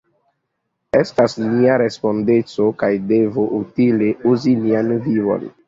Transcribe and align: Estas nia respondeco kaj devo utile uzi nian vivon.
Estas 0.99 1.35
nia 1.43 1.75
respondeco 1.83 2.67
kaj 2.81 2.91
devo 3.13 3.47
utile 3.61 4.11
uzi 4.35 4.59
nian 4.67 4.93
vivon. 5.09 5.51